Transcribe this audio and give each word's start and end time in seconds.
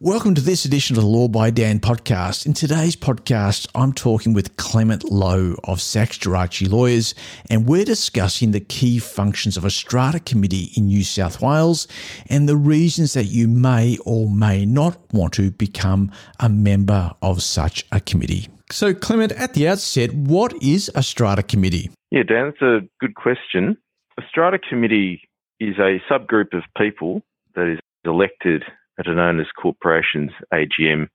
Welcome 0.00 0.36
to 0.36 0.40
this 0.40 0.64
edition 0.64 0.96
of 0.96 1.02
the 1.02 1.08
Law 1.08 1.26
by 1.26 1.50
Dan 1.50 1.80
podcast. 1.80 2.46
In 2.46 2.54
today's 2.54 2.94
podcast, 2.94 3.66
I'm 3.74 3.92
talking 3.92 4.32
with 4.32 4.56
Clement 4.56 5.02
Lo 5.10 5.56
of 5.64 5.80
Sachs 5.80 6.18
Gerace 6.18 6.70
Lawyers, 6.70 7.16
and 7.50 7.66
we're 7.66 7.84
discussing 7.84 8.52
the 8.52 8.60
key 8.60 9.00
functions 9.00 9.56
of 9.56 9.64
a 9.64 9.70
strata 9.70 10.20
committee 10.20 10.70
in 10.76 10.86
New 10.86 11.02
South 11.02 11.42
Wales 11.42 11.88
and 12.30 12.48
the 12.48 12.54
reasons 12.54 13.14
that 13.14 13.24
you 13.24 13.48
may 13.48 13.98
or 14.06 14.30
may 14.30 14.64
not 14.64 15.00
want 15.12 15.32
to 15.32 15.50
become 15.50 16.12
a 16.38 16.48
member 16.48 17.10
of 17.20 17.42
such 17.42 17.84
a 17.90 17.98
committee. 17.98 18.46
So, 18.70 18.94
Clement, 18.94 19.32
at 19.32 19.54
the 19.54 19.66
outset, 19.66 20.14
what 20.14 20.54
is 20.62 20.88
a 20.94 21.02
strata 21.02 21.42
committee? 21.42 21.90
Yeah, 22.12 22.22
Dan, 22.22 22.46
it's 22.46 22.62
a 22.62 22.82
good 23.00 23.16
question. 23.16 23.76
A 24.16 24.22
strata 24.28 24.60
committee 24.60 25.28
is 25.58 25.76
a 25.78 26.00
subgroup 26.08 26.56
of 26.56 26.62
people 26.76 27.22
that 27.56 27.66
is 27.66 27.80
elected 28.04 28.62
at 28.98 29.06
an 29.06 29.18
owners 29.18 29.48
corporation's 29.60 30.32
AGM 30.52 31.08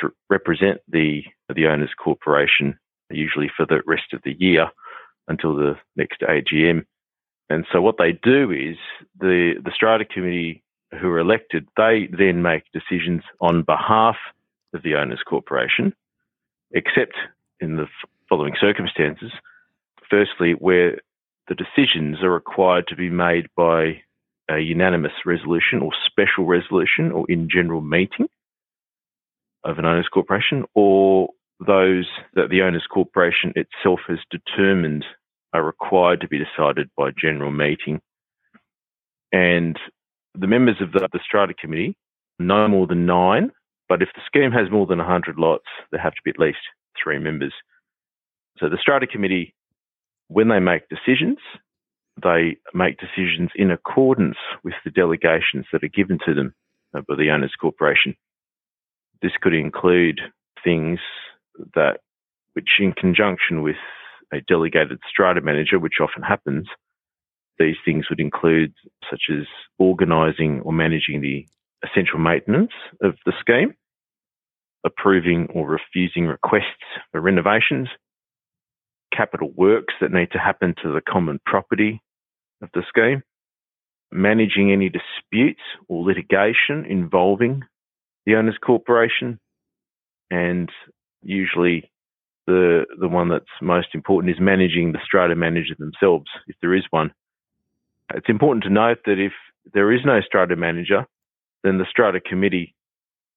to 0.00 0.10
represent 0.28 0.80
the 0.88 1.22
the 1.54 1.66
owners 1.66 1.90
corporation, 2.02 2.78
usually 3.10 3.50
for 3.56 3.66
the 3.66 3.80
rest 3.86 4.12
of 4.12 4.20
the 4.24 4.36
year 4.38 4.68
until 5.28 5.54
the 5.54 5.74
next 5.96 6.20
AGM. 6.20 6.84
And 7.48 7.64
so 7.72 7.80
what 7.80 7.96
they 7.98 8.12
do 8.12 8.50
is 8.50 8.76
the 9.18 9.54
the 9.64 9.72
strata 9.74 10.04
committee 10.04 10.62
who 11.00 11.08
are 11.08 11.18
elected, 11.18 11.68
they 11.76 12.08
then 12.16 12.42
make 12.42 12.64
decisions 12.72 13.22
on 13.40 13.62
behalf 13.62 14.16
of 14.74 14.82
the 14.82 14.94
owners 14.94 15.22
corporation, 15.26 15.92
except 16.72 17.14
in 17.60 17.76
the 17.76 17.86
following 18.28 18.54
circumstances. 18.60 19.32
Firstly, 20.08 20.52
where 20.52 20.98
the 21.48 21.54
decisions 21.54 22.22
are 22.22 22.30
required 22.30 22.86
to 22.88 22.96
be 22.96 23.10
made 23.10 23.46
by 23.56 24.02
a 24.50 24.58
unanimous 24.58 25.12
resolution 25.24 25.80
or 25.80 25.90
special 26.06 26.44
resolution 26.44 27.10
or 27.12 27.24
in 27.28 27.48
general 27.50 27.80
meeting 27.80 28.28
of 29.64 29.78
an 29.78 29.84
owners 29.84 30.08
corporation 30.12 30.64
or 30.74 31.28
those 31.66 32.06
that 32.34 32.50
the 32.50 32.62
owners 32.62 32.86
corporation 32.92 33.52
itself 33.56 34.00
has 34.06 34.18
determined 34.30 35.04
are 35.52 35.64
required 35.64 36.20
to 36.20 36.28
be 36.28 36.38
decided 36.38 36.88
by 36.96 37.10
general 37.10 37.50
meeting. 37.50 38.00
And 39.32 39.78
the 40.38 40.46
members 40.46 40.76
of 40.80 40.92
the, 40.92 41.08
the 41.12 41.20
strata 41.24 41.54
committee, 41.54 41.96
no 42.38 42.68
more 42.68 42.86
than 42.86 43.06
nine, 43.06 43.50
but 43.88 44.02
if 44.02 44.08
the 44.14 44.20
scheme 44.26 44.52
has 44.52 44.70
more 44.70 44.86
than 44.86 44.98
100 44.98 45.38
lots, 45.38 45.64
there 45.90 46.00
have 46.00 46.14
to 46.14 46.20
be 46.24 46.30
at 46.30 46.38
least 46.38 46.58
three 47.02 47.18
members. 47.18 47.54
So 48.58 48.68
the 48.68 48.78
strata 48.80 49.06
committee, 49.06 49.54
when 50.28 50.48
they 50.48 50.60
make 50.60 50.82
decisions, 50.88 51.38
they 52.22 52.56
make 52.72 52.98
decisions 52.98 53.50
in 53.54 53.70
accordance 53.70 54.36
with 54.64 54.74
the 54.84 54.90
delegations 54.90 55.66
that 55.72 55.84
are 55.84 55.88
given 55.88 56.18
to 56.26 56.34
them 56.34 56.54
by 56.92 57.14
the 57.16 57.30
owners 57.30 57.54
corporation. 57.60 58.14
This 59.20 59.32
could 59.40 59.54
include 59.54 60.20
things 60.64 60.98
that, 61.74 62.00
which 62.54 62.68
in 62.78 62.92
conjunction 62.92 63.62
with 63.62 63.76
a 64.32 64.40
delegated 64.40 64.98
strata 65.08 65.40
manager, 65.40 65.78
which 65.78 66.00
often 66.00 66.22
happens, 66.22 66.66
these 67.58 67.76
things 67.84 68.06
would 68.10 68.20
include 68.20 68.72
such 69.10 69.24
as 69.30 69.46
organising 69.78 70.60
or 70.60 70.72
managing 70.72 71.20
the 71.20 71.46
essential 71.84 72.18
maintenance 72.18 72.72
of 73.02 73.14
the 73.24 73.32
scheme, 73.40 73.74
approving 74.84 75.48
or 75.54 75.68
refusing 75.68 76.26
requests 76.26 76.64
for 77.12 77.20
renovations, 77.20 77.88
capital 79.14 79.50
works 79.54 79.94
that 80.00 80.12
need 80.12 80.30
to 80.32 80.38
happen 80.38 80.74
to 80.82 80.92
the 80.92 81.00
common 81.00 81.40
property 81.46 82.02
of 82.62 82.70
the 82.74 82.82
scheme, 82.88 83.22
managing 84.12 84.72
any 84.72 84.88
disputes 84.88 85.60
or 85.88 86.04
litigation 86.04 86.84
involving 86.88 87.62
the 88.24 88.34
owners 88.36 88.58
corporation, 88.64 89.38
and 90.30 90.70
usually 91.22 91.90
the 92.46 92.84
the 93.00 93.08
one 93.08 93.28
that's 93.28 93.44
most 93.60 93.88
important 93.94 94.32
is 94.34 94.40
managing 94.40 94.92
the 94.92 95.00
strata 95.04 95.34
manager 95.34 95.74
themselves, 95.78 96.26
if 96.46 96.56
there 96.60 96.74
is 96.74 96.84
one. 96.90 97.12
It's 98.14 98.28
important 98.28 98.64
to 98.64 98.70
note 98.70 98.98
that 99.06 99.18
if 99.18 99.32
there 99.74 99.92
is 99.92 100.00
no 100.04 100.20
strata 100.20 100.56
manager, 100.56 101.06
then 101.64 101.78
the 101.78 101.86
strata 101.90 102.20
committee 102.20 102.74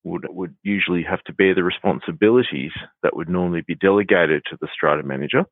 would 0.04 0.26
would 0.30 0.56
usually 0.64 1.04
have 1.04 1.24
to 1.24 1.34
bear 1.34 1.56
the 1.56 1.64
responsibilities 1.64 2.72
that 3.04 3.16
would 3.16 3.30
normally 3.30 3.62
be 3.68 3.76
delegated 3.76 4.44
to 4.50 4.58
the 4.62 4.68
strata 4.74 5.04
manager. 5.04 5.44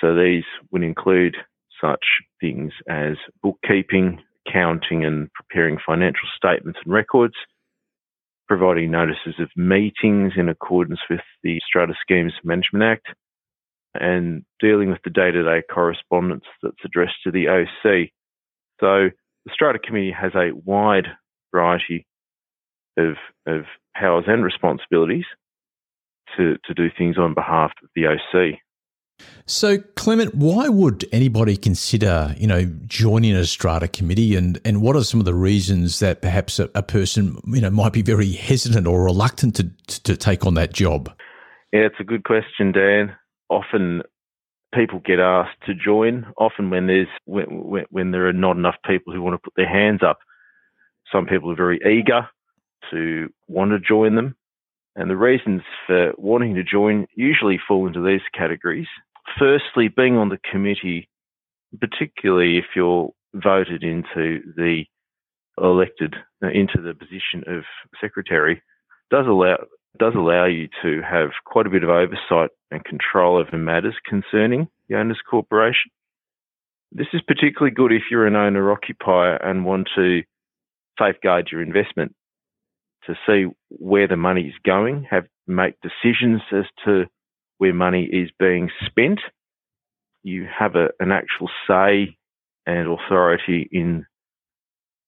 So 0.00 0.14
these 0.14 0.44
would 0.70 0.82
include 0.82 1.36
such 1.80 2.04
things 2.40 2.72
as 2.88 3.16
bookkeeping, 3.42 4.20
accounting, 4.46 5.04
and 5.04 5.28
preparing 5.32 5.78
financial 5.84 6.28
statements 6.36 6.78
and 6.84 6.92
records, 6.92 7.34
providing 8.46 8.90
notices 8.90 9.34
of 9.38 9.50
meetings 9.56 10.32
in 10.36 10.48
accordance 10.48 11.00
with 11.10 11.20
the 11.42 11.60
Strata 11.66 11.94
Schemes 12.00 12.32
Management 12.44 12.84
Act, 12.84 13.06
and 13.94 14.44
dealing 14.60 14.90
with 14.90 15.00
the 15.04 15.10
day 15.10 15.30
to 15.30 15.42
day 15.42 15.62
correspondence 15.72 16.44
that's 16.62 16.84
addressed 16.84 17.16
to 17.24 17.30
the 17.30 17.48
OC. 17.48 18.10
So 18.80 19.10
the 19.44 19.52
Strata 19.52 19.78
Committee 19.78 20.12
has 20.18 20.32
a 20.34 20.52
wide 20.52 21.08
variety 21.52 22.06
of, 22.96 23.16
of 23.46 23.64
powers 23.94 24.24
and 24.26 24.44
responsibilities 24.44 25.24
to, 26.36 26.56
to 26.64 26.74
do 26.74 26.88
things 26.96 27.16
on 27.18 27.34
behalf 27.34 27.72
of 27.82 27.88
the 27.94 28.06
OC. 28.06 28.58
So, 29.50 29.78
Clement, 29.96 30.34
why 30.34 30.68
would 30.68 31.06
anybody 31.10 31.56
consider, 31.56 32.34
you 32.36 32.46
know, 32.46 32.66
joining 32.86 33.34
a 33.34 33.46
strata 33.46 33.88
committee, 33.88 34.36
and 34.36 34.60
and 34.62 34.82
what 34.82 34.94
are 34.94 35.02
some 35.02 35.20
of 35.20 35.26
the 35.26 35.34
reasons 35.34 36.00
that 36.00 36.20
perhaps 36.20 36.58
a, 36.58 36.68
a 36.74 36.82
person, 36.82 37.40
you 37.46 37.62
know, 37.62 37.70
might 37.70 37.94
be 37.94 38.02
very 38.02 38.32
hesitant 38.32 38.86
or 38.86 39.02
reluctant 39.04 39.56
to 39.56 39.70
to 40.02 40.16
take 40.18 40.44
on 40.44 40.52
that 40.54 40.74
job? 40.74 41.10
Yeah, 41.72 41.86
it's 41.86 41.98
a 41.98 42.04
good 42.04 42.24
question, 42.24 42.72
Dan. 42.72 43.16
Often 43.48 44.02
people 44.74 45.00
get 45.02 45.18
asked 45.18 45.56
to 45.64 45.74
join. 45.74 46.26
Often 46.36 46.68
when 46.68 46.86
there's 46.86 47.08
when, 47.24 47.86
when 47.88 48.10
there 48.10 48.28
are 48.28 48.34
not 48.34 48.58
enough 48.58 48.76
people 48.86 49.14
who 49.14 49.22
want 49.22 49.32
to 49.32 49.38
put 49.42 49.54
their 49.56 49.68
hands 49.68 50.00
up, 50.02 50.18
some 51.10 51.24
people 51.24 51.50
are 51.50 51.56
very 51.56 51.80
eager 51.86 52.28
to 52.90 53.28
want 53.46 53.70
to 53.70 53.78
join 53.78 54.14
them. 54.14 54.36
And 54.94 55.08
the 55.08 55.16
reasons 55.16 55.62
for 55.86 56.12
wanting 56.18 56.54
to 56.56 56.64
join 56.64 57.06
usually 57.14 57.58
fall 57.66 57.86
into 57.86 58.04
these 58.04 58.20
categories 58.36 58.88
firstly, 59.38 59.88
being 59.88 60.16
on 60.16 60.28
the 60.28 60.38
committee, 60.50 61.08
particularly 61.80 62.58
if 62.58 62.66
you're 62.76 63.10
voted 63.34 63.82
into 63.82 64.40
the 64.56 64.84
elected 65.60 66.14
into 66.40 66.80
the 66.80 66.94
position 66.94 67.42
of 67.46 67.64
secretary, 68.00 68.62
does 69.10 69.26
allow 69.26 69.56
does 69.98 70.14
allow 70.14 70.44
you 70.44 70.68
to 70.82 71.02
have 71.02 71.30
quite 71.44 71.66
a 71.66 71.70
bit 71.70 71.82
of 71.82 71.88
oversight 71.88 72.50
and 72.70 72.84
control 72.84 73.36
over 73.36 73.58
matters 73.58 73.96
concerning 74.06 74.68
the 74.88 74.96
owners 74.96 75.20
corporation. 75.28 75.90
This 76.92 77.08
is 77.12 77.20
particularly 77.26 77.74
good 77.74 77.92
if 77.92 78.04
you're 78.10 78.26
an 78.26 78.36
owner 78.36 78.70
occupier 78.70 79.36
and 79.36 79.64
want 79.64 79.88
to 79.96 80.22
safeguard 80.98 81.48
your 81.50 81.62
investment, 81.62 82.14
to 83.06 83.14
see 83.26 83.46
where 83.68 84.08
the 84.08 84.16
money 84.16 84.42
is 84.42 84.54
going, 84.64 85.06
have 85.10 85.26
make 85.46 85.74
decisions 85.80 86.42
as 86.52 86.64
to 86.84 87.06
where 87.58 87.74
money 87.74 88.04
is 88.04 88.30
being 88.38 88.70
spent. 88.86 89.20
You 90.22 90.46
have 90.46 90.74
a, 90.74 90.88
an 91.00 91.12
actual 91.12 91.50
say 91.66 92.16
and 92.66 92.88
authority 92.88 93.68
in 93.72 94.06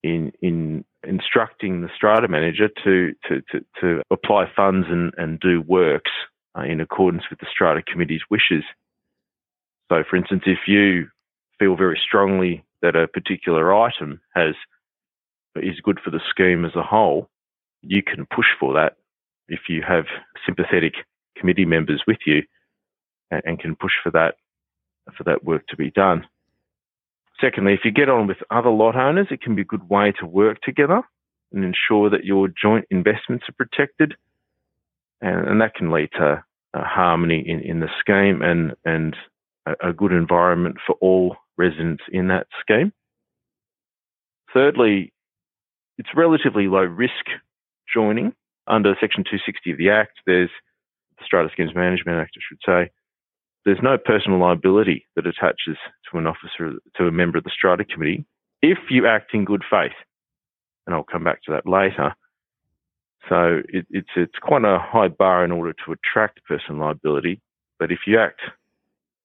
in 0.03 0.33
in 0.41 0.85
instructing 1.07 1.81
the 1.81 1.91
strata 1.95 2.29
manager 2.29 2.69
to 2.85 3.13
to 3.29 3.43
to, 3.51 3.65
to 3.81 4.03
apply 4.11 4.51
funds 4.55 4.87
and, 4.91 5.13
and 5.17 5.41
do 5.41 5.63
works 5.63 6.11
uh, 6.57 6.63
in 6.63 6.81
accordance 6.81 7.25
with 7.31 7.39
the 7.39 7.47
strata 7.51 7.83
committee's 7.83 8.23
wishes. 8.31 8.65
So, 9.91 10.03
for 10.09 10.17
instance, 10.17 10.43
if 10.47 10.61
you 10.67 11.09
feel 11.59 11.77
very 11.77 12.01
strongly 12.03 12.65
that 12.83 12.97
a 12.97 13.09
particular 13.09 13.75
item 13.75 14.21
has 14.35 14.55
is 15.57 15.81
good 15.83 15.99
for 16.03 16.11
the 16.11 16.21
scheme 16.31 16.65
as 16.65 16.75
a 16.77 16.83
whole, 16.83 17.29
you 17.83 18.03
can 18.03 18.27
push 18.35 18.47
for 18.59 18.75
that 18.75 18.97
if 19.49 19.61
you 19.69 19.83
have 19.87 20.05
sympathetic 20.47 20.95
committee 21.41 21.65
members 21.65 22.03
with 22.07 22.19
you 22.27 22.43
and, 23.31 23.43
and 23.45 23.59
can 23.59 23.75
push 23.75 23.93
for 24.03 24.11
that 24.11 24.35
for 25.17 25.25
that 25.25 25.45
work 25.45 25.67
to 25.69 25.77
be 25.77 25.91
done. 25.91 26.27
Secondly, 27.41 27.73
if 27.73 27.81
you 27.85 27.91
get 27.91 28.11
on 28.11 28.27
with 28.27 28.37
other 28.51 28.71
lot 28.71 28.97
owners, 28.97 29.29
it 29.31 29.41
can 29.41 29.55
be 29.55 29.63
a 29.63 29.65
good 29.65 29.89
way 29.89 30.13
to 30.21 30.27
work 30.27 30.61
together 30.63 31.03
and 31.53 31.65
ensure 31.65 32.11
that 32.11 32.25
your 32.25 32.49
joint 32.49 32.85
investments 32.91 33.47
are 33.49 33.55
protected, 33.55 34.15
and, 35.21 35.49
and 35.49 35.61
that 35.61 35.75
can 35.75 35.91
lead 35.91 36.11
to 36.13 36.45
uh, 36.75 36.85
harmony 36.85 37.43
in, 37.45 37.61
in 37.61 37.81
the 37.81 37.89
scheme 37.99 38.43
and 38.43 38.75
and 38.85 39.17
a, 39.67 39.89
a 39.89 39.93
good 39.93 40.13
environment 40.13 40.77
for 40.87 40.97
all 41.01 41.37
residents 41.57 42.03
in 42.13 42.29
that 42.29 42.47
scheme. 42.61 42.93
Thirdly, 44.53 45.13
it's 45.99 46.09
relatively 46.15 46.67
low 46.67 46.81
risk 46.83 47.27
joining 47.93 48.33
under 48.67 48.95
Section 49.01 49.25
260 49.25 49.73
of 49.73 49.79
the 49.79 49.91
Act. 49.91 50.19
There's 50.27 50.51
Strata 51.31 51.49
Schemes 51.53 51.75
Management 51.77 52.19
Act, 52.19 52.37
I 52.37 52.43
should 52.49 52.59
say, 52.67 52.91
there's 53.65 53.79
no 53.83 53.97
personal 53.97 54.41
liability 54.41 55.07
that 55.15 55.29
attaches 55.29 55.77
to 56.11 56.19
an 56.19 56.27
officer, 56.27 56.73
to 56.97 57.07
a 57.07 57.13
member 57.13 57.39
of 57.39 57.45
the 57.45 57.53
Strata 57.57 57.85
Committee, 57.85 58.25
if 58.63 58.79
you 58.91 59.07
act 59.07 59.33
in 59.33 59.45
good 59.45 59.63
faith. 59.71 59.93
And 60.87 60.95
I'll 60.95 61.05
come 61.05 61.23
back 61.23 61.43
to 61.45 61.53
that 61.53 61.69
later. 61.69 62.15
So 63.29 63.61
it, 63.69 63.87
it's 63.91 64.09
it's 64.17 64.39
quite 64.43 64.65
a 64.65 64.81
high 64.81 65.09
bar 65.09 65.45
in 65.45 65.53
order 65.53 65.73
to 65.85 65.93
attract 65.93 66.41
personal 66.49 66.81
liability. 66.81 67.41
But 67.79 67.93
if 67.93 68.01
you 68.07 68.19
act 68.19 68.41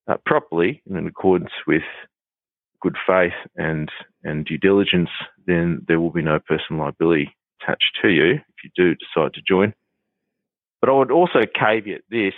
uh, 0.07 0.17
properly 0.25 0.83
and 0.87 0.97
in 0.97 1.07
accordance 1.07 1.53
with 1.65 1.81
good 2.81 2.97
faith 3.07 3.33
and 3.55 3.89
and 4.23 4.45
due 4.45 4.59
diligence, 4.59 5.09
then 5.47 5.83
there 5.87 5.99
will 5.99 6.11
be 6.11 6.21
no 6.21 6.39
personal 6.39 6.83
liability 6.83 7.35
attached 7.61 7.97
to 8.03 8.09
you 8.09 8.33
if 8.33 8.63
you 8.63 8.69
do 8.75 8.95
decide 8.95 9.33
to 9.33 9.41
join. 9.47 9.73
But 10.85 10.91
I 10.91 10.97
would 10.99 11.09
also 11.09 11.39
caveat 11.59 12.01
this: 12.11 12.35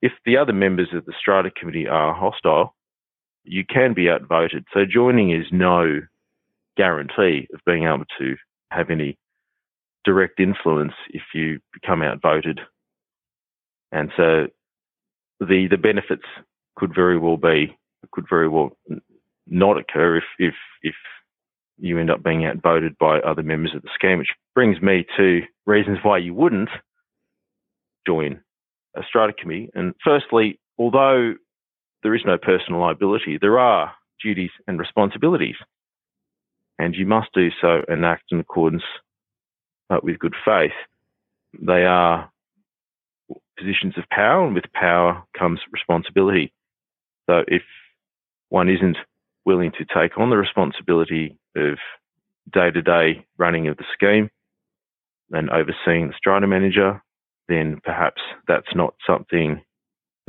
if 0.00 0.12
the 0.24 0.38
other 0.38 0.54
members 0.54 0.88
of 0.94 1.04
the 1.04 1.12
strata 1.20 1.50
committee 1.50 1.86
are 1.86 2.14
hostile, 2.14 2.74
you 3.44 3.62
can 3.66 3.92
be 3.92 4.08
outvoted. 4.08 4.64
So 4.72 4.86
joining 4.90 5.32
is 5.32 5.44
no 5.52 6.00
guarantee 6.78 7.48
of 7.52 7.60
being 7.66 7.84
able 7.84 8.06
to 8.18 8.36
have 8.70 8.88
any 8.88 9.18
direct 10.02 10.40
influence 10.40 10.94
if 11.10 11.20
you 11.34 11.60
become 11.74 12.00
outvoted. 12.00 12.58
And 13.90 14.10
so 14.16 14.46
the 15.38 15.68
the 15.70 15.76
benefits 15.76 16.24
could 16.76 16.94
very 16.94 17.18
well 17.18 17.36
be 17.36 17.76
could 18.12 18.24
very 18.30 18.48
well 18.48 18.70
not 19.46 19.76
occur 19.76 20.16
if 20.16 20.24
if 20.38 20.54
if 20.82 20.94
you 21.76 21.98
end 21.98 22.10
up 22.10 22.22
being 22.22 22.46
outvoted 22.46 22.96
by 22.96 23.18
other 23.18 23.42
members 23.42 23.74
of 23.74 23.82
the 23.82 23.90
scheme, 23.94 24.16
which 24.16 24.32
brings 24.54 24.80
me 24.80 25.04
to 25.18 25.42
reasons 25.66 25.98
why 26.02 26.16
you 26.16 26.32
wouldn't 26.32 26.70
join 28.06 28.40
a 28.96 29.02
strata 29.06 29.32
committee. 29.32 29.70
And 29.74 29.94
firstly, 30.04 30.58
although 30.78 31.34
there 32.02 32.14
is 32.14 32.22
no 32.24 32.38
personal 32.38 32.80
liability, 32.80 33.38
there 33.40 33.58
are 33.58 33.92
duties 34.22 34.50
and 34.66 34.78
responsibilities. 34.78 35.56
And 36.78 36.94
you 36.94 37.06
must 37.06 37.32
do 37.34 37.50
so 37.60 37.82
and 37.88 38.04
act 38.04 38.24
in 38.32 38.40
accordance 38.40 38.82
uh, 39.90 39.98
with 40.02 40.18
good 40.18 40.34
faith. 40.44 40.72
They 41.60 41.84
are 41.84 42.30
positions 43.58 43.94
of 43.96 44.04
power, 44.10 44.44
and 44.44 44.54
with 44.54 44.64
power 44.72 45.22
comes 45.38 45.60
responsibility. 45.70 46.52
So 47.26 47.44
if 47.46 47.62
one 48.48 48.68
isn't 48.68 48.96
willing 49.44 49.72
to 49.72 49.84
take 49.84 50.18
on 50.18 50.30
the 50.30 50.36
responsibility 50.36 51.38
of 51.56 51.78
day 52.52 52.70
to 52.70 52.82
day 52.82 53.26
running 53.38 53.68
of 53.68 53.76
the 53.76 53.84
scheme 53.92 54.30
and 55.30 55.50
overseeing 55.50 56.08
the 56.08 56.14
strata 56.16 56.46
manager, 56.46 57.02
then 57.52 57.80
perhaps 57.84 58.22
that's 58.48 58.74
not 58.74 58.94
something, 59.06 59.62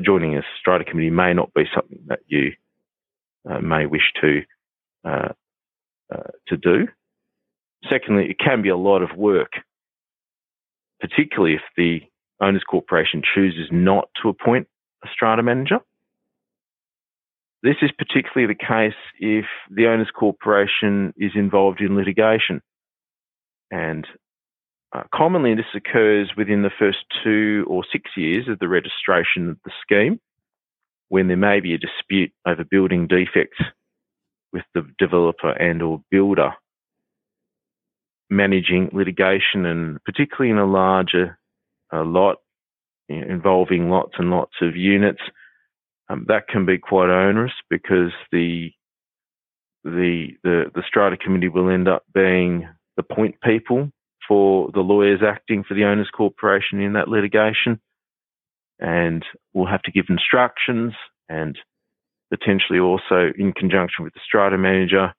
joining 0.02 0.36
a 0.36 0.42
strata 0.60 0.84
committee 0.84 1.10
may 1.10 1.34
not 1.34 1.54
be 1.54 1.64
something 1.74 2.00
that 2.08 2.20
you 2.28 2.52
uh, 3.50 3.60
may 3.60 3.86
wish 3.86 4.12
to, 4.22 4.42
uh, 5.06 5.30
uh, 6.14 6.32
to 6.48 6.58
do. 6.58 6.88
Secondly, 7.90 8.28
it 8.30 8.40
can 8.40 8.62
be 8.62 8.70
a 8.70 8.78
lot 8.78 9.02
of 9.02 9.18
work, 9.18 9.54
particularly 11.00 11.56
if 11.56 11.62
the 11.78 12.00
owners 12.42 12.64
corporation 12.70 13.22
chooses 13.34 13.70
not 13.72 14.10
to 14.22 14.30
appoint 14.30 14.68
a 15.04 15.08
strata 15.14 15.44
manager. 15.44 15.80
This 17.62 17.76
is 17.82 17.92
particularly 17.98 18.54
the 18.54 18.66
case 18.66 19.00
if 19.20 19.46
the 19.70 19.88
owners 19.88 20.12
corporation 20.14 21.14
is 21.16 21.32
involved 21.36 21.80
in 21.80 21.96
litigation. 21.96 22.62
And 23.72 24.06
uh, 24.94 25.04
commonly, 25.14 25.56
this 25.56 25.66
occurs 25.74 26.32
within 26.38 26.62
the 26.62 26.72
first 26.78 27.00
two 27.24 27.66
or 27.68 27.84
six 27.92 28.12
years 28.16 28.48
of 28.48 28.60
the 28.60 28.68
registration 28.68 29.50
of 29.50 29.58
the 29.66 29.72
scheme, 29.82 30.20
when 31.10 31.28
there 31.28 31.38
may 31.38 31.60
be 31.60 31.74
a 31.74 31.80
dispute 31.80 32.32
over 32.46 32.64
building 32.64 33.08
defects 33.08 33.58
with 34.52 34.64
the 34.76 34.88
developer 35.00 35.50
and 35.50 35.82
or 35.82 36.02
builder 36.12 36.54
managing 38.30 38.90
litigation 38.94 39.66
and 39.66 40.04
particularly 40.04 40.52
in 40.52 40.58
a 40.58 40.66
larger 40.66 41.38
uh, 41.94 42.04
lot 42.04 42.38
you 43.08 43.22
know, 43.22 43.28
involving 43.28 43.90
lots 43.90 44.14
and 44.18 44.30
lots 44.30 44.54
of 44.62 44.76
units, 44.76 45.22
um, 46.10 46.26
that 46.28 46.48
can 46.48 46.66
be 46.66 46.78
quite 46.78 47.10
onerous 47.10 47.54
because 47.70 48.12
the 48.32 48.72
the 49.84 50.30
the 50.44 50.72
the 50.74 50.84
strata 50.88 51.18
committee 51.18 51.50
will 51.50 51.70
end 51.70 51.88
up 51.88 52.04
being 52.14 52.68
the 52.96 53.04
point 53.04 53.36
people 53.44 53.92
for 54.34 54.72
the 54.74 54.80
lawyers 54.80 55.20
acting 55.24 55.64
for 55.64 55.76
the 55.76 55.84
owners 55.84 56.10
corporation 56.12 56.82
in 56.82 56.94
that 56.94 57.08
litigation 57.08 57.80
and 58.80 59.24
we'll 59.54 59.68
have 59.68 59.84
to 59.84 59.92
give 59.92 60.06
instructions 60.10 60.94
and 61.30 61.60
potentially 62.32 62.80
also 62.80 63.30
in 63.38 63.54
conjunction 63.54 64.04
with 64.04 64.12
the 64.16 64.20
strata 64.26 64.58
manager 64.58 65.14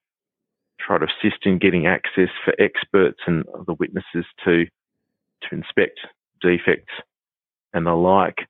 try 0.81 0.99
to 0.99 1.05
assist 1.05 1.47
in 1.47 1.61
getting 1.61 1.87
access 1.87 2.29
for 2.45 2.61
experts 2.61 3.21
and 3.29 3.45
other 3.57 3.75
witnesses 3.79 4.27
to 4.45 4.65
to 5.43 5.55
inspect 5.55 6.01
defects 6.41 6.93
and 7.73 7.87
the 7.87 7.93
like. 7.93 8.49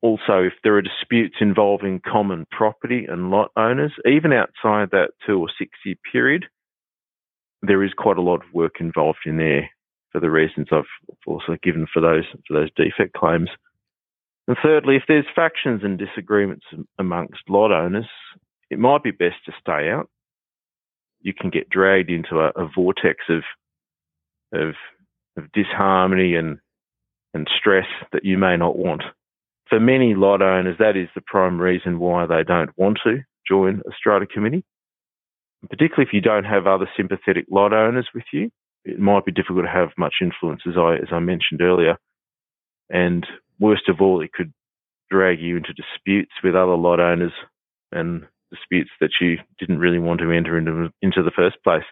Also, 0.00 0.44
if 0.44 0.54
there 0.64 0.76
are 0.76 0.82
disputes 0.82 1.36
involving 1.42 2.00
common 2.00 2.46
property 2.50 3.04
and 3.06 3.30
lot 3.30 3.50
owners, 3.58 3.92
even 4.06 4.32
outside 4.32 4.88
that 4.92 5.10
two 5.26 5.38
or 5.38 5.48
six 5.58 5.72
year 5.84 5.96
period, 6.10 6.46
there 7.62 7.84
is 7.84 7.92
quite 7.96 8.18
a 8.18 8.22
lot 8.22 8.44
of 8.44 8.54
work 8.54 8.74
involved 8.80 9.20
in 9.26 9.36
there 9.36 9.70
for 10.12 10.20
the 10.20 10.30
reasons 10.30 10.68
I've 10.72 10.84
also 11.26 11.56
given 11.62 11.86
for 11.92 12.00
those 12.00 12.24
for 12.48 12.54
those 12.54 12.70
defect 12.76 13.14
claims. 13.14 13.50
And 14.48 14.56
thirdly, 14.62 14.96
if 14.96 15.04
there's 15.06 15.26
factions 15.34 15.82
and 15.84 15.98
disagreements 15.98 16.64
amongst 16.98 17.42
lot 17.48 17.70
owners, 17.70 18.08
it 18.70 18.78
might 18.78 19.02
be 19.02 19.12
best 19.12 19.36
to 19.46 19.52
stay 19.60 19.90
out 19.90 20.08
you 21.22 21.34
can 21.34 21.50
get 21.50 21.70
dragged 21.70 22.10
into 22.10 22.40
a, 22.40 22.48
a 22.56 22.68
vortex 22.74 23.24
of, 23.28 23.42
of 24.52 24.74
of 25.36 25.44
disharmony 25.52 26.34
and 26.34 26.58
and 27.34 27.48
stress 27.58 27.86
that 28.12 28.24
you 28.24 28.36
may 28.36 28.56
not 28.56 28.76
want. 28.76 29.02
For 29.68 29.78
many 29.78 30.14
lot 30.14 30.42
owners, 30.42 30.76
that 30.80 30.96
is 30.96 31.08
the 31.14 31.20
prime 31.20 31.60
reason 31.60 32.00
why 32.00 32.26
they 32.26 32.42
don't 32.42 32.76
want 32.76 32.98
to 33.04 33.18
join 33.46 33.82
a 33.86 33.92
strata 33.96 34.26
committee. 34.26 34.64
Particularly 35.68 36.08
if 36.08 36.14
you 36.14 36.20
don't 36.20 36.44
have 36.44 36.66
other 36.66 36.88
sympathetic 36.96 37.46
lot 37.50 37.72
owners 37.72 38.08
with 38.14 38.24
you, 38.32 38.50
it 38.84 38.98
might 38.98 39.26
be 39.26 39.32
difficult 39.32 39.64
to 39.64 39.70
have 39.70 39.90
much 39.98 40.14
influence, 40.22 40.62
as 40.66 40.74
I 40.78 40.94
as 40.94 41.08
I 41.12 41.18
mentioned 41.18 41.60
earlier. 41.60 41.98
And 42.88 43.26
worst 43.58 43.88
of 43.88 44.00
all, 44.00 44.22
it 44.22 44.32
could 44.32 44.52
drag 45.10 45.40
you 45.40 45.56
into 45.56 45.74
disputes 45.74 46.32
with 46.42 46.54
other 46.54 46.76
lot 46.76 47.00
owners 47.00 47.32
and 47.92 48.26
disputes 48.50 48.90
that 49.00 49.10
you 49.20 49.36
didn't 49.58 49.78
really 49.78 49.98
want 49.98 50.20
to 50.20 50.30
enter 50.30 50.56
into, 50.56 50.92
into 51.02 51.22
the 51.22 51.30
first 51.30 51.56
place. 51.62 51.84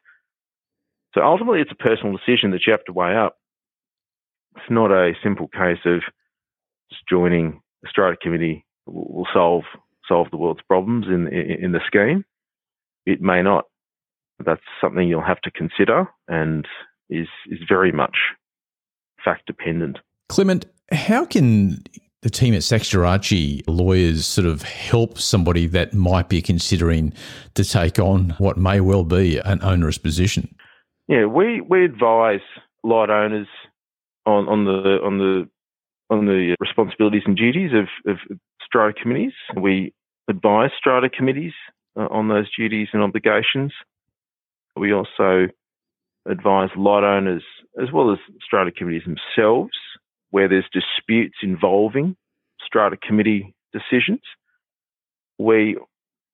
So 1.14 1.22
ultimately, 1.22 1.60
it's 1.60 1.72
a 1.72 1.82
personal 1.82 2.16
decision 2.16 2.50
that 2.52 2.62
you 2.66 2.72
have 2.72 2.84
to 2.84 2.92
weigh 2.92 3.16
up. 3.16 3.36
It's 4.56 4.70
not 4.70 4.90
a 4.90 5.12
simple 5.22 5.48
case 5.48 5.78
of 5.84 6.00
just 6.90 7.02
joining 7.08 7.60
a 7.84 7.88
strata 7.88 8.16
committee 8.20 8.64
will 8.86 9.26
solve 9.32 9.64
solve 10.06 10.28
the 10.30 10.36
world's 10.38 10.62
problems 10.66 11.06
in, 11.06 11.28
in, 11.28 11.64
in 11.64 11.72
the 11.72 11.80
scheme. 11.86 12.24
It 13.08 13.22
may 13.22 13.42
not. 13.42 13.64
That's 14.44 14.60
something 14.82 15.08
you'll 15.08 15.24
have 15.24 15.40
to 15.40 15.50
consider 15.50 16.06
and 16.28 16.66
is 17.08 17.26
is 17.50 17.58
very 17.66 17.90
much 17.90 18.16
fact 19.24 19.46
dependent. 19.46 19.98
Clement, 20.28 20.66
how 20.92 21.24
can 21.24 21.82
the 22.20 22.28
team 22.28 22.52
at 22.52 22.62
Sachs 22.62 22.90
Gerace 22.90 23.62
lawyers 23.66 24.26
sort 24.26 24.46
of 24.46 24.62
help 24.62 25.18
somebody 25.18 25.66
that 25.68 25.94
might 25.94 26.28
be 26.28 26.42
considering 26.42 27.14
to 27.54 27.64
take 27.64 27.98
on 27.98 28.34
what 28.38 28.58
may 28.58 28.80
well 28.80 29.04
be 29.04 29.38
an 29.38 29.60
onerous 29.62 29.96
position? 29.96 30.54
Yeah, 31.06 31.24
we, 31.24 31.62
we 31.62 31.86
advise 31.86 32.40
lot 32.84 33.08
owners 33.08 33.48
on, 34.26 34.46
on 34.48 34.64
the 34.66 34.98
on 35.02 35.18
the 35.18 35.48
on 36.10 36.26
the 36.26 36.56
responsibilities 36.60 37.22
and 37.24 37.36
duties 37.36 37.70
of, 37.72 38.12
of 38.12 38.18
strata 38.62 38.92
committees. 39.00 39.32
We 39.56 39.94
advise 40.28 40.70
strata 40.78 41.08
committees 41.08 41.54
Uh, 41.98 42.06
on 42.10 42.28
those 42.28 42.46
duties 42.56 42.86
and 42.92 43.02
obligations. 43.02 43.72
We 44.76 44.92
also 44.92 45.48
advise 46.28 46.68
lot 46.76 47.02
owners 47.02 47.42
as 47.82 47.90
well 47.92 48.12
as 48.12 48.18
strata 48.40 48.70
committees 48.70 49.02
themselves 49.02 49.72
where 50.30 50.48
there's 50.48 50.68
disputes 50.72 51.38
involving 51.42 52.14
strata 52.64 52.96
committee 52.96 53.52
decisions. 53.72 54.20
We 55.38 55.76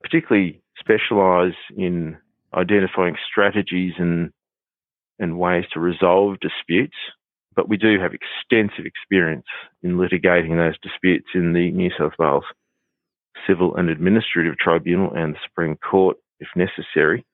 particularly 0.03 0.61
specialise 0.79 1.57
in 1.75 2.19
identifying 2.53 3.17
strategies 3.31 3.95
and 3.97 4.33
and 5.19 5.39
ways 5.39 5.65
to 5.73 5.81
resolve 5.81 6.41
disputes, 6.41 6.97
but 7.57 7.71
we 7.71 7.79
do 7.79 7.99
have 8.01 8.13
extensive 8.13 8.85
experience 8.85 9.47
in 9.83 9.97
litigating 9.97 10.57
those 10.57 10.79
disputes 10.83 11.29
in 11.35 11.55
the 11.55 11.71
New 11.71 11.91
South 11.97 12.13
Wales 12.19 12.45
Civil 13.47 13.77
and 13.77 13.89
Administrative 13.89 14.57
Tribunal 14.59 15.13
and 15.15 15.35
the 15.35 15.39
Supreme 15.45 15.77
Court 15.77 16.17
if 16.41 16.49
necessary. 16.57 17.25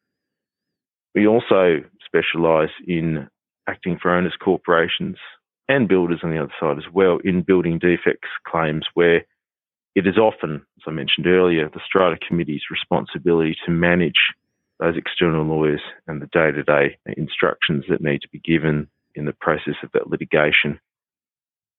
We 1.14 1.26
also 1.26 1.78
specialise 2.04 2.70
in 2.86 3.28
acting 3.66 3.98
for 4.00 4.14
owners 4.14 4.36
corporations 4.42 5.16
and 5.68 5.88
builders 5.88 6.20
on 6.22 6.30
the 6.30 6.38
other 6.38 6.52
side 6.58 6.78
as 6.78 6.92
well 6.92 7.18
in 7.24 7.42
building 7.42 7.78
defects 7.78 8.28
claims 8.46 8.86
where 8.94 9.24
it 9.94 10.06
is 10.06 10.18
often, 10.18 10.66
as 10.78 10.84
I 10.86 10.90
mentioned 10.90 11.26
earlier, 11.26 11.68
the 11.68 11.80
strata 11.84 12.16
committee's 12.26 12.70
responsibility 12.70 13.56
to 13.64 13.72
manage 13.72 14.34
those 14.78 14.96
external 14.96 15.44
lawyers 15.44 15.82
and 16.06 16.22
the 16.22 16.26
day 16.26 16.50
to 16.52 16.62
day 16.62 16.98
instructions 17.16 17.84
that 17.88 18.00
need 18.00 18.22
to 18.22 18.28
be 18.28 18.38
given 18.38 18.88
in 19.14 19.24
the 19.24 19.32
process 19.32 19.74
of 19.82 19.90
that 19.92 20.08
litigation. 20.08 20.80